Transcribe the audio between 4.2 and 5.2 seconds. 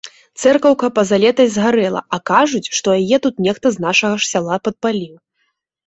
ж сяла падпаліў.